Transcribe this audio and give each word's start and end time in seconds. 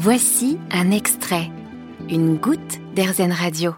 Voici 0.00 0.60
un 0.70 0.92
extrait, 0.92 1.50
une 2.08 2.36
goutte 2.36 2.78
d'Airzen 2.94 3.32
Radio. 3.32 3.74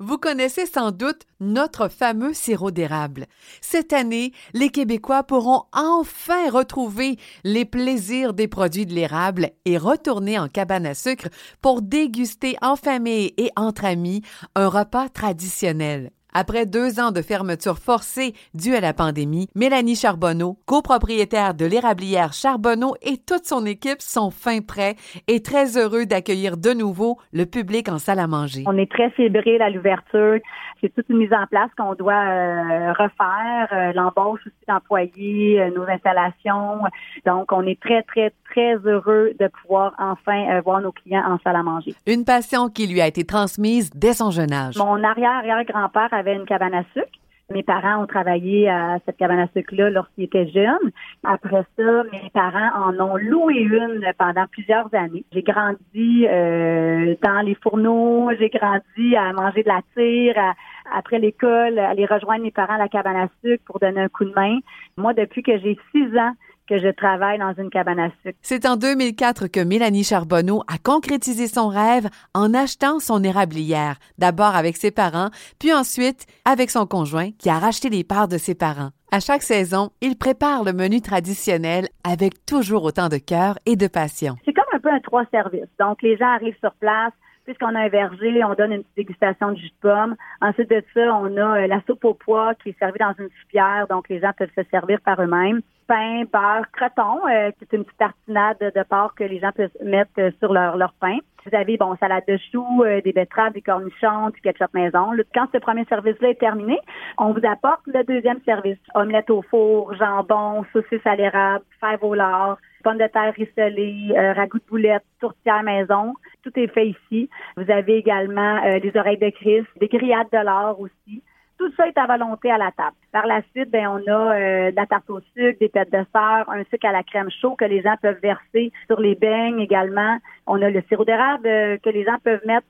Vous 0.00 0.18
connaissez 0.18 0.66
sans 0.66 0.90
doute 0.90 1.22
notre 1.38 1.86
fameux 1.86 2.34
sirop 2.34 2.72
d'érable. 2.72 3.26
Cette 3.60 3.92
année, 3.92 4.32
les 4.52 4.70
Québécois 4.70 5.22
pourront 5.22 5.62
enfin 5.72 6.50
retrouver 6.50 7.20
les 7.44 7.64
plaisirs 7.64 8.34
des 8.34 8.48
produits 8.48 8.84
de 8.84 8.94
l'érable 8.94 9.50
et 9.64 9.78
retourner 9.78 10.40
en 10.40 10.48
cabane 10.48 10.86
à 10.86 10.94
sucre 10.94 11.28
pour 11.62 11.82
déguster 11.82 12.56
en 12.60 12.74
famille 12.74 13.32
et 13.36 13.52
entre 13.54 13.84
amis 13.84 14.22
un 14.56 14.66
repas 14.66 15.08
traditionnel. 15.08 16.10
Après 16.36 16.66
deux 16.66 16.98
ans 16.98 17.12
de 17.12 17.22
fermeture 17.22 17.78
forcée 17.78 18.34
due 18.54 18.74
à 18.74 18.80
la 18.80 18.92
pandémie, 18.92 19.46
Mélanie 19.54 19.94
Charbonneau, 19.94 20.56
copropriétaire 20.66 21.54
de 21.54 21.64
l'érablière 21.64 22.32
Charbonneau 22.32 22.96
et 23.02 23.18
toute 23.18 23.44
son 23.44 23.64
équipe 23.64 24.00
sont 24.00 24.32
fin 24.32 24.60
prêts 24.60 24.96
et 25.28 25.42
très 25.42 25.78
heureux 25.78 26.06
d'accueillir 26.06 26.56
de 26.56 26.70
nouveau 26.70 27.18
le 27.32 27.46
public 27.46 27.88
en 27.88 27.98
salle 27.98 28.18
à 28.18 28.26
manger. 28.26 28.64
On 28.66 28.76
est 28.76 28.90
très 28.90 29.10
fébrile 29.10 29.62
à 29.62 29.70
l'ouverture. 29.70 30.40
C'est 30.80 30.92
toute 30.92 31.08
une 31.08 31.18
mise 31.18 31.32
en 31.32 31.46
place 31.46 31.70
qu'on 31.78 31.94
doit 31.94 32.12
euh, 32.12 32.92
refaire, 32.92 33.68
euh, 33.72 33.92
l'embauche 33.94 34.40
aussi 34.44 34.66
d'employés, 34.68 35.60
euh, 35.60 35.70
nos 35.70 35.84
installations. 35.84 36.80
Donc, 37.24 37.52
on 37.52 37.62
est 37.62 37.80
très, 37.80 38.02
très, 38.02 38.32
très 38.50 38.74
heureux 38.84 39.30
de 39.38 39.48
pouvoir 39.62 39.94
enfin 39.98 40.60
voir 40.60 40.80
nos 40.80 40.92
clients 40.92 41.22
en 41.26 41.38
salle 41.44 41.56
à 41.56 41.62
manger. 41.62 41.94
Une 42.06 42.24
passion 42.24 42.68
qui 42.68 42.86
lui 42.86 43.00
a 43.00 43.06
été 43.06 43.24
transmise 43.24 43.90
dès 43.94 44.14
son 44.14 44.30
jeune 44.30 44.52
âge. 44.52 44.76
Mon 44.76 45.02
arrière-arrière-grand-père 45.02 46.12
une 46.32 46.46
cabane 46.46 46.74
à 46.74 46.84
sucre. 46.94 47.08
Mes 47.50 47.62
parents 47.62 48.02
ont 48.02 48.06
travaillé 48.06 48.70
à 48.70 48.98
cette 49.04 49.18
cabane 49.18 49.40
à 49.40 49.48
sucre-là 49.48 49.90
lorsqu'ils 49.90 50.24
étaient 50.24 50.48
jeunes. 50.48 50.90
Après 51.24 51.62
ça, 51.76 52.02
mes 52.10 52.30
parents 52.32 52.70
en 52.74 52.98
ont 52.98 53.16
loué 53.16 53.56
une 53.56 54.10
pendant 54.18 54.46
plusieurs 54.46 54.92
années. 54.94 55.24
J'ai 55.30 55.42
grandi 55.42 56.26
euh, 56.26 57.14
dans 57.22 57.44
les 57.44 57.54
fourneaux, 57.56 58.30
j'ai 58.38 58.48
grandi 58.48 59.14
à 59.14 59.32
manger 59.34 59.62
de 59.62 59.68
la 59.68 59.82
tire, 59.94 60.54
après 60.90 61.18
l'école, 61.18 61.78
aller 61.78 62.06
rejoindre 62.06 62.44
mes 62.44 62.50
parents 62.50 62.76
à 62.76 62.78
la 62.78 62.88
cabane 62.88 63.16
à 63.16 63.28
sucre 63.44 63.62
pour 63.66 63.78
donner 63.78 64.00
un 64.00 64.08
coup 64.08 64.24
de 64.24 64.32
main. 64.34 64.58
Moi, 64.96 65.12
depuis 65.12 65.42
que 65.42 65.58
j'ai 65.58 65.78
six 65.92 66.16
ans, 66.16 66.32
que 66.68 66.78
je 66.78 66.88
travaille 66.88 67.38
dans 67.38 67.54
une 67.54 67.70
cabane 67.70 67.98
à 67.98 68.10
sucre. 68.22 68.38
C'est 68.42 68.66
en 68.66 68.76
2004 68.76 69.48
que 69.48 69.60
Mélanie 69.60 70.04
Charbonneau 70.04 70.62
a 70.66 70.78
concrétisé 70.78 71.46
son 71.46 71.68
rêve 71.68 72.08
en 72.34 72.54
achetant 72.54 73.00
son 73.00 73.22
érablière, 73.22 73.96
d'abord 74.18 74.56
avec 74.56 74.76
ses 74.76 74.90
parents, 74.90 75.30
puis 75.58 75.72
ensuite 75.72 76.26
avec 76.44 76.70
son 76.70 76.86
conjoint 76.86 77.30
qui 77.38 77.50
a 77.50 77.58
racheté 77.58 77.88
les 77.88 78.04
parts 78.04 78.28
de 78.28 78.38
ses 78.38 78.54
parents. 78.54 78.90
À 79.12 79.20
chaque 79.20 79.42
saison, 79.42 79.90
il 80.00 80.16
prépare 80.16 80.64
le 80.64 80.72
menu 80.72 81.00
traditionnel 81.00 81.86
avec 82.02 82.44
toujours 82.46 82.84
autant 82.84 83.08
de 83.08 83.18
cœur 83.18 83.58
et 83.64 83.76
de 83.76 83.86
passion. 83.86 84.34
C'est 84.44 84.52
comme 84.52 84.64
un 84.72 84.80
peu 84.80 84.90
un 84.90 84.98
trois 85.00 85.24
services. 85.30 85.68
Donc, 85.78 86.02
les 86.02 86.16
gens 86.16 86.26
arrivent 86.26 86.58
sur 86.60 86.72
place, 86.74 87.12
puisqu'on 87.44 87.74
a 87.74 87.80
un 87.80 87.88
verger, 87.88 88.42
on 88.44 88.54
donne 88.54 88.72
une 88.72 88.82
petite 88.82 88.96
dégustation 88.96 89.52
de 89.52 89.56
jus 89.56 89.68
de 89.68 89.88
pomme. 89.88 90.16
Ensuite 90.40 90.70
de 90.70 90.82
ça, 90.94 91.14
on 91.14 91.36
a 91.36 91.62
euh, 91.62 91.66
la 91.66 91.80
soupe 91.86 92.04
au 92.04 92.14
pois 92.14 92.54
qui 92.56 92.70
est 92.70 92.78
servie 92.78 92.98
dans 92.98 93.14
une 93.18 93.28
soupière, 93.40 93.86
donc 93.88 94.08
les 94.08 94.20
gens 94.20 94.32
peuvent 94.36 94.50
se 94.56 94.64
servir 94.70 95.00
par 95.02 95.20
eux-mêmes. 95.22 95.60
Pain, 95.86 96.24
beurre, 96.32 96.70
croton, 96.72 97.26
euh, 97.28 97.50
qui 97.52 97.64
est 97.64 97.76
une 97.76 97.84
petite 97.84 97.98
tartinade 97.98 98.58
de 98.60 98.82
porc 98.82 99.14
que 99.14 99.24
les 99.24 99.38
gens 99.38 99.52
peuvent 99.52 99.70
mettre 99.82 100.10
euh, 100.18 100.30
sur 100.40 100.52
leur, 100.52 100.76
leur 100.76 100.92
pain. 100.94 101.18
Vous 101.44 101.56
avez, 101.56 101.76
bon, 101.76 101.94
salade 101.96 102.24
de 102.26 102.38
choux, 102.50 102.82
des 103.04 103.12
betteraves, 103.12 103.52
des 103.52 103.60
cornichons, 103.60 104.30
du 104.30 104.40
ketchup 104.40 104.72
maison. 104.72 105.10
Quand 105.34 105.46
ce 105.52 105.58
premier 105.58 105.84
service-là 105.84 106.30
est 106.30 106.40
terminé, 106.40 106.78
on 107.18 107.32
vous 107.32 107.46
apporte 107.46 107.82
le 107.86 108.02
deuxième 108.02 108.40
service. 108.46 108.78
Omelette 108.94 109.28
au 109.28 109.42
four, 109.42 109.94
jambon, 109.94 110.64
saucisse 110.72 111.04
à 111.04 111.16
l'érable, 111.16 111.62
fèves 111.82 112.02
au 112.02 112.14
lard, 112.14 112.56
pommes 112.82 112.96
de 112.96 113.06
terre 113.08 113.34
rissolées, 113.36 114.14
ragoût 114.34 114.58
de 114.58 114.64
boulettes, 114.70 115.04
tourtière 115.20 115.62
maison. 115.62 116.14
Tout 116.44 116.58
est 116.58 116.68
fait 116.68 116.88
ici. 116.88 117.30
Vous 117.56 117.70
avez 117.70 117.96
également 117.96 118.62
euh, 118.64 118.78
des 118.80 118.92
oreilles 118.96 119.18
de 119.18 119.30
Christ, 119.30 119.66
des 119.80 119.88
grillades 119.88 120.28
de 120.30 120.44
l'or 120.44 120.78
aussi. 120.78 121.22
Tout 121.64 121.72
ça 121.78 121.88
est 121.88 121.96
à 121.96 122.04
volonté 122.04 122.50
à 122.50 122.58
la 122.58 122.72
table. 122.72 122.94
Par 123.10 123.26
la 123.26 123.40
suite, 123.54 123.70
ben, 123.70 123.86
on 123.88 124.06
a 124.06 124.36
euh, 124.36 124.70
de 124.70 124.76
la 124.76 124.84
tarte 124.84 125.08
au 125.08 125.20
sucre, 125.34 125.58
des 125.58 125.70
pêtes 125.70 125.90
de 125.90 126.04
sœur, 126.12 126.44
un 126.50 126.62
sucre 126.64 126.86
à 126.86 126.92
la 126.92 127.02
crème 127.02 127.30
chaud 127.40 127.56
que 127.58 127.64
les 127.64 127.80
gens 127.80 127.94
peuvent 128.02 128.20
verser 128.22 128.70
sur 128.86 129.00
les 129.00 129.14
beignes 129.14 129.60
également. 129.60 130.18
On 130.46 130.60
a 130.60 130.68
le 130.68 130.82
sirop 130.88 131.06
d'érable 131.06 131.46
euh, 131.46 131.78
que 131.78 131.88
les 131.88 132.04
gens 132.04 132.18
peuvent 132.22 132.44
mettre 132.44 132.66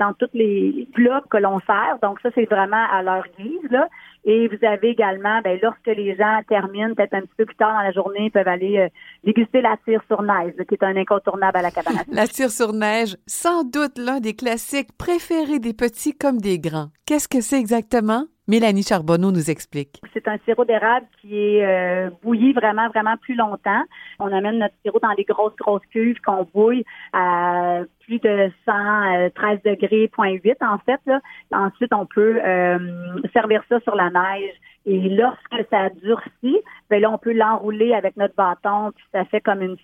dans 0.00 0.14
tous 0.14 0.30
les 0.34 0.88
plats 0.94 1.22
que 1.30 1.36
l'on 1.36 1.60
sert. 1.60 1.98
Donc 2.02 2.18
ça, 2.22 2.30
c'est 2.34 2.50
vraiment 2.50 2.84
à 2.92 3.04
leur 3.04 3.24
guise. 3.38 3.70
Là. 3.70 3.88
Et 4.26 4.48
vous 4.48 4.66
avez 4.66 4.88
également, 4.88 5.40
ben, 5.42 5.58
lorsque 5.62 5.86
les 5.86 6.16
gens 6.16 6.40
terminent, 6.48 6.94
peut-être 6.94 7.12
un 7.14 7.20
petit 7.20 7.34
peu 7.36 7.44
plus 7.44 7.56
tard 7.56 7.74
dans 7.74 7.82
la 7.82 7.92
journée, 7.92 8.26
ils 8.26 8.30
peuvent 8.30 8.48
aller 8.48 8.78
euh, 8.78 8.88
déguster 9.22 9.60
la 9.60 9.76
tire 9.84 10.02
sur 10.06 10.22
neige, 10.22 10.54
qui 10.66 10.74
est 10.74 10.82
un 10.82 10.96
incontournable 10.96 11.58
à 11.58 11.62
la 11.62 11.70
cabane. 11.70 11.96
la 12.10 12.26
tire 12.26 12.50
sur 12.50 12.72
neige, 12.72 13.16
sans 13.26 13.64
doute 13.64 13.98
l'un 13.98 14.20
des 14.20 14.34
classiques 14.34 14.96
préférés 14.96 15.58
des 15.58 15.74
petits 15.74 16.16
comme 16.16 16.38
des 16.38 16.58
grands. 16.58 16.88
Qu'est-ce 17.04 17.28
que 17.28 17.42
c'est 17.42 17.60
exactement? 17.60 18.24
Mélanie 18.46 18.82
Charbonneau 18.82 19.32
nous 19.32 19.50
explique. 19.50 20.00
C'est 20.12 20.28
un 20.28 20.36
sirop 20.44 20.66
d'érable 20.66 21.06
qui 21.20 21.34
est 21.34 21.64
euh, 21.64 22.10
bouilli 22.22 22.52
vraiment, 22.52 22.88
vraiment 22.88 23.16
plus 23.16 23.34
longtemps. 23.34 23.82
On 24.18 24.30
amène 24.30 24.58
notre 24.58 24.74
sirop 24.82 24.98
dans 25.00 25.14
des 25.14 25.24
grosses, 25.24 25.56
grosses 25.56 25.86
cuves 25.90 26.20
qu'on 26.20 26.46
bouille 26.52 26.84
à 27.14 27.80
plus 28.00 28.18
de 28.18 28.50
113 28.66 29.60
euh, 29.66 29.70
degrés, 29.70 30.10
8 30.18 30.56
en 30.60 30.78
fait. 30.78 31.00
Là. 31.06 31.20
Ensuite, 31.52 31.94
on 31.94 32.04
peut 32.04 32.38
euh, 32.44 32.78
servir 33.32 33.62
ça 33.68 33.80
sur 33.80 33.94
la 33.94 34.10
neige. 34.10 34.54
Et 34.86 35.08
lorsque 35.08 35.68
ça 35.70 35.88
durcit, 35.90 36.58
ben 36.90 37.00
là, 37.00 37.10
on 37.10 37.18
peut 37.18 37.32
l'enrouler 37.32 37.94
avec 37.94 38.16
notre 38.16 38.34
bâton, 38.34 38.92
puis 38.94 39.04
ça 39.12 39.24
fait 39.24 39.40
comme 39.40 39.62
une 39.62 39.76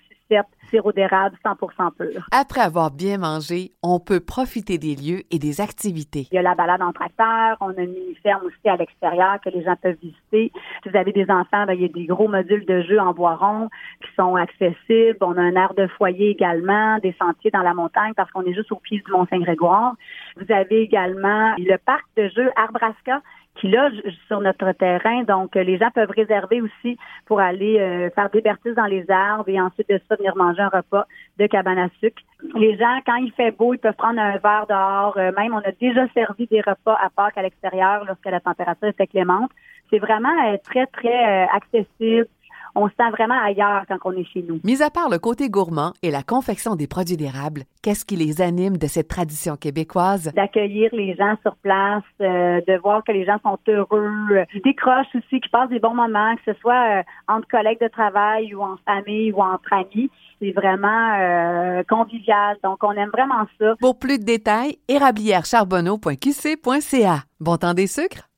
sirop 0.69 0.93
d'érable 0.93 1.37
100% 1.45 1.91
pur. 1.97 2.27
Après 2.31 2.61
avoir 2.61 2.91
bien 2.91 3.19
mangé, 3.19 3.73
on 3.83 3.99
peut 3.99 4.21
profiter 4.21 4.79
des 4.79 4.95
lieux 4.95 5.23
et 5.31 5.39
des 5.39 5.61
activités. 5.61 6.29
Il 6.31 6.37
y 6.37 6.39
a 6.39 6.43
la 6.43 6.55
balade 6.55 6.83
en 6.83 6.93
tracteur, 6.93 7.57
on 7.61 7.71
a 7.71 7.81
une 7.81 7.93
mini-ferme 7.93 8.45
aussi 8.45 8.69
à 8.69 8.77
l'extérieur 8.77 9.39
que 9.45 9.51
les 9.51 9.65
gens 9.65 9.77
peuvent 9.83 9.97
visiter. 10.01 10.53
Si 10.83 10.89
vous 10.89 10.97
avez 10.97 11.13
des 11.13 11.29
enfants, 11.31 11.67
ben, 11.67 11.73
il 11.73 11.83
y 11.83 11.85
a 11.85 11.89
des 11.89 12.07
gros 12.07 12.29
modules 12.29 12.65
de 12.67 12.83
jeux 12.83 13.01
en 13.01 13.13
bois 13.13 13.37
rond 13.37 13.69
qui 14.03 14.09
sont 14.17 14.37
accessibles. 14.37 15.19
On 15.21 15.37
a 15.37 15.43
un 15.43 15.55
air 15.55 15.75
de 15.75 15.87
foyer 15.89 16.31
également, 16.31 16.99
des 16.99 17.15
sentiers 17.21 17.51
dans 17.51 17.63
la 17.63 17.75
montagne 17.75 18.13
parce 18.15 18.31
qu'on 18.31 18.43
est 18.43 18.55
juste 18.55 18.73
au 18.73 18.77
pied 18.77 19.03
du 19.05 19.13
Mont-Saint-Grégoire. 19.13 19.95
Vous 20.37 20.53
avez 20.53 20.83
également 20.83 21.55
le 21.59 21.77
parc 21.77 22.07
de 22.17 22.29
jeux 22.29 22.51
Arbrasca 22.57 23.21
qui 23.57 23.69
loge 23.69 23.93
sur 24.27 24.41
notre 24.41 24.73
terrain. 24.73 25.23
Donc, 25.25 25.55
les 25.55 25.79
gens 25.79 25.91
peuvent 25.91 26.11
réserver 26.11 26.61
aussi 26.61 26.97
pour 27.27 27.41
aller 27.41 27.79
euh, 27.79 28.11
faire 28.11 28.31
des 28.31 28.41
bêtises 28.41 28.75
dans 28.75 28.87
les 28.87 29.09
arbres 29.11 29.49
et 29.49 29.61
ensuite 29.61 29.89
de 29.89 30.01
ça 30.09 30.17
venir 30.17 30.37
manger 30.37 30.63
un 30.63 30.69
repas 30.69 31.07
de 31.39 31.47
cabane 31.47 31.79
à 31.79 31.89
sucre. 32.01 32.23
Les 32.55 32.77
gens, 32.79 33.01
quand 33.05 33.17
il 33.17 33.33
fait 33.33 33.51
beau, 33.51 33.75
ils 33.75 33.79
peuvent 33.79 33.95
prendre 33.95 34.21
un 34.21 34.39
verre 34.39 34.67
dehors. 34.69 35.17
Euh, 35.17 35.33
même, 35.37 35.53
on 35.53 35.59
a 35.59 35.73
déjà 35.81 36.07
servi 36.15 36.47
des 36.47 36.61
repas 36.61 36.99
à 37.01 37.11
Pâques 37.11 37.37
à 37.37 37.43
l'extérieur 37.43 38.05
lorsque 38.07 38.27
la 38.27 38.41
température 38.41 38.89
était 38.89 39.07
clémente. 39.07 39.51
C'est 39.91 39.99
vraiment 39.99 40.33
euh, 40.47 40.57
très, 40.65 40.87
très 40.87 41.49
accessible 41.53 42.27
on 42.75 42.89
se 42.89 42.95
sent 42.97 43.11
vraiment 43.11 43.41
ailleurs 43.43 43.85
quand 43.89 43.99
on 44.05 44.13
est 44.13 44.25
chez 44.25 44.43
nous. 44.43 44.61
Mis 44.65 44.83
à 44.83 44.91
part 44.91 45.09
le 45.09 45.19
côté 45.19 45.49
gourmand 45.49 45.93
et 46.03 46.11
la 46.11 46.23
confection 46.23 46.77
des 46.77 46.87
produits 46.87 47.17
d'érable, 47.17 47.63
qu'est-ce 47.83 48.05
qui 48.05 48.17
les 48.17 48.41
anime 48.41 48.77
de 48.77 48.87
cette 48.87 49.09
tradition 49.09 49.57
québécoise? 49.57 50.33
D'accueillir 50.35 50.91
les 50.93 51.15
gens 51.15 51.37
sur 51.43 51.57
place, 51.57 52.03
euh, 52.21 52.61
de 52.67 52.79
voir 52.79 53.03
que 53.05 53.13
les 53.13 53.25
gens 53.25 53.39
sont 53.43 53.59
heureux, 53.69 54.45
qui 54.53 54.61
décrochent 54.61 55.15
aussi, 55.15 55.41
qui 55.41 55.49
passent 55.49 55.71
des 55.71 55.81
bons 55.81 55.95
moments, 55.95 56.35
que 56.37 56.53
ce 56.53 56.61
soit 56.61 57.01
euh, 57.01 57.03
entre 57.29 57.49
collègues 57.49 57.81
de 57.81 57.89
travail 57.89 58.55
ou 58.55 58.63
en 58.63 58.77
famille 58.87 59.33
ou 59.33 59.41
entre 59.41 59.73
amis. 59.73 60.11
C'est 60.41 60.53
vraiment 60.53 61.15
euh, 61.19 61.83
convivial. 61.89 62.57
Donc, 62.65 62.83
on 62.83 62.93
aime 62.93 63.11
vraiment 63.11 63.47
ça. 63.59 63.75
Pour 63.79 63.99
plus 63.99 64.19
de 64.19 64.25
détails, 64.25 64.79
érablièrescharbonneau.qc.ca. 64.89 67.25
Bon 67.41 67.57
temps 67.57 67.75
des 67.75 67.87
sucres? 67.87 68.29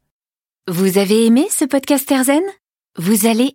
Vous 0.69 0.99
avez 0.99 1.27
aimé 1.27 1.47
ce 1.51 1.65
podcast 1.65 2.11
Erzen? 2.11 2.43
Vous 2.97 3.27
allez 3.27 3.55